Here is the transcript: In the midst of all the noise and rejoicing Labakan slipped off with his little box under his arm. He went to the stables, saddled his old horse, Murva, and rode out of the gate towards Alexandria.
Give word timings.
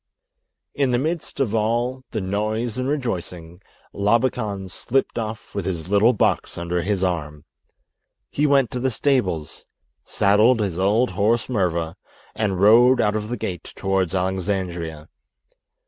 In 0.73 0.89
the 0.89 0.97
midst 0.97 1.39
of 1.39 1.53
all 1.53 2.03
the 2.09 2.21
noise 2.21 2.79
and 2.79 2.89
rejoicing 2.89 3.61
Labakan 3.93 4.67
slipped 4.67 5.19
off 5.19 5.53
with 5.53 5.65
his 5.65 5.89
little 5.89 6.11
box 6.11 6.57
under 6.57 6.81
his 6.81 7.03
arm. 7.03 7.45
He 8.31 8.47
went 8.47 8.71
to 8.71 8.79
the 8.79 8.89
stables, 8.89 9.67
saddled 10.03 10.59
his 10.59 10.79
old 10.79 11.11
horse, 11.11 11.45
Murva, 11.47 11.93
and 12.33 12.59
rode 12.59 12.99
out 12.99 13.15
of 13.15 13.29
the 13.29 13.37
gate 13.37 13.73
towards 13.75 14.15
Alexandria. 14.15 15.07